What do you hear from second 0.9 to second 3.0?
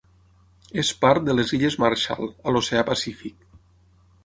part de les Illes Marshall a l'Oceà